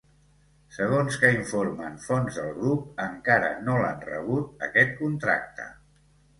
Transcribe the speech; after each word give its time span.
Segons 0.77 1.17
que 1.23 1.29
informen 1.35 1.99
fonts 2.07 2.41
del 2.41 2.49
grup, 2.63 2.89
encara 3.07 3.53
no 3.69 3.79
l’han 3.85 4.03
rebut, 4.09 4.51
aquest 4.71 4.99
contracte. 5.07 5.71